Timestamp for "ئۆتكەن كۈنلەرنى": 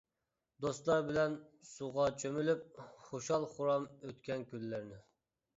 3.99-5.03